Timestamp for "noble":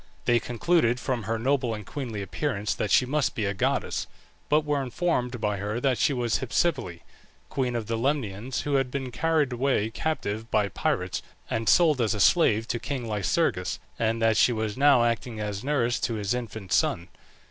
1.37-1.75